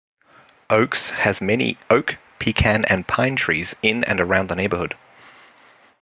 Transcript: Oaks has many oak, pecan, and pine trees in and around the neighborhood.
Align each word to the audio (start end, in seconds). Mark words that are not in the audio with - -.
Oaks 0.71 1.11
has 1.11 1.41
many 1.41 1.77
oak, 1.91 2.15
pecan, 2.39 2.85
and 2.85 3.07
pine 3.07 3.35
trees 3.35 3.75
in 3.83 4.03
and 4.03 4.19
around 4.19 4.49
the 4.49 4.55
neighborhood. 4.55 4.97